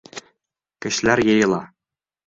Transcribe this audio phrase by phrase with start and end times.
[0.85, 1.65] Кешеләр йыйыла.